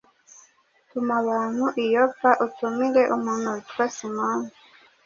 [0.89, 4.49] Tuma abantu i Yopa, utumire umuntu witwa Simoni.”